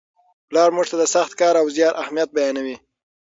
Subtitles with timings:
[0.49, 2.75] پلار موږ ته د سخت کار او زیار اهمیت بیانوي.